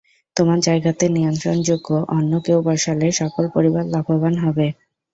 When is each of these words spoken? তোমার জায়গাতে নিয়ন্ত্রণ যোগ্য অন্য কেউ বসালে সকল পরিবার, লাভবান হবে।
তোমার 0.35 0.59
জায়গাতে 0.61 1.05
নিয়ন্ত্রণ 1.09 1.57
যোগ্য 1.63 1.87
অন্য 2.11 2.31
কেউ 2.45 2.59
বসালে 2.67 3.07
সকল 3.21 3.43
পরিবার, 3.55 3.83
লাভবান 3.93 4.35
হবে। 4.43 4.67